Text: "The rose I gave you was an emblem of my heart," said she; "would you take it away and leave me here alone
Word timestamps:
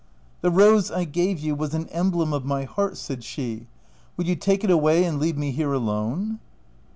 "The 0.41 0.49
rose 0.49 0.89
I 0.89 1.03
gave 1.03 1.39
you 1.39 1.53
was 1.53 1.75
an 1.75 1.85
emblem 1.89 2.33
of 2.33 2.43
my 2.43 2.63
heart," 2.63 2.97
said 2.97 3.23
she; 3.23 3.67
"would 4.17 4.25
you 4.25 4.35
take 4.35 4.63
it 4.63 4.71
away 4.71 5.03
and 5.03 5.19
leave 5.19 5.37
me 5.37 5.51
here 5.51 5.73
alone 5.73 6.39